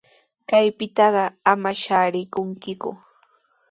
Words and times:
Kaypitaqa 0.49 1.23
ama 1.51 1.71
shaarinkiku. 1.81 2.89